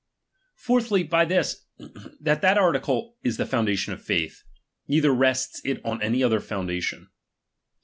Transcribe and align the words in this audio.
Fourthly, 0.55 1.03
by 1.03 1.25
this, 1.25 1.67
that 2.19 2.41
that 2.41 2.57
article 2.57 3.17
is 3.21 3.37
the 3.37 3.45
foun,. 3.45 3.67
dation 3.67 3.93
of 3.93 4.01
faith; 4.03 4.41
neither 4.87 5.13
rests 5.13 5.61
it 5.63 5.79
on 5.85 6.01
any 6.01 6.23
other 6.23 6.39
foun 6.39 6.65
dation. 6.65 7.05